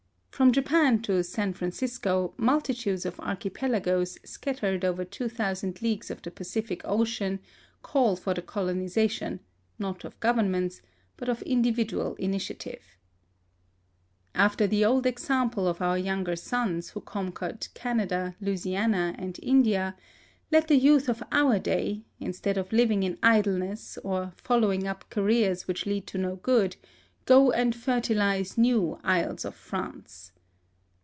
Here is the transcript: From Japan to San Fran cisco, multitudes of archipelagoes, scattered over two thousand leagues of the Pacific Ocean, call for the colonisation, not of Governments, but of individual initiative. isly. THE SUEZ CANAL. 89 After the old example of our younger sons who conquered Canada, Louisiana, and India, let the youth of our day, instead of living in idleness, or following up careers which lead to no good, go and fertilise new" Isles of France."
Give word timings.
From 0.31 0.51
Japan 0.51 1.03
to 1.03 1.23
San 1.23 1.53
Fran 1.53 1.71
cisco, 1.71 2.33
multitudes 2.35 3.05
of 3.05 3.19
archipelagoes, 3.19 4.17
scattered 4.25 4.83
over 4.83 5.05
two 5.05 5.29
thousand 5.29 5.83
leagues 5.83 6.09
of 6.09 6.23
the 6.23 6.31
Pacific 6.31 6.81
Ocean, 6.83 7.39
call 7.83 8.15
for 8.15 8.33
the 8.33 8.41
colonisation, 8.41 9.41
not 9.77 10.03
of 10.03 10.19
Governments, 10.19 10.81
but 11.15 11.29
of 11.29 11.43
individual 11.43 12.15
initiative. 12.15 12.97
isly. 14.33 14.33
THE 14.33 14.33
SUEZ 14.33 14.33
CANAL. 14.33 14.45
89 14.45 14.45
After 14.47 14.67
the 14.67 14.83
old 14.85 15.05
example 15.05 15.67
of 15.67 15.79
our 15.79 15.97
younger 15.99 16.35
sons 16.35 16.89
who 16.89 17.01
conquered 17.01 17.67
Canada, 17.75 18.35
Louisiana, 18.41 19.13
and 19.19 19.39
India, 19.43 19.95
let 20.51 20.69
the 20.69 20.75
youth 20.75 21.07
of 21.07 21.21
our 21.31 21.59
day, 21.59 22.01
instead 22.19 22.57
of 22.57 22.73
living 22.73 23.03
in 23.03 23.19
idleness, 23.21 23.99
or 24.03 24.33
following 24.37 24.87
up 24.87 25.07
careers 25.11 25.67
which 25.67 25.85
lead 25.85 26.07
to 26.07 26.17
no 26.17 26.37
good, 26.37 26.77
go 27.25 27.51
and 27.51 27.75
fertilise 27.75 28.57
new" 28.57 28.99
Isles 29.03 29.45
of 29.45 29.53
France." 29.53 30.31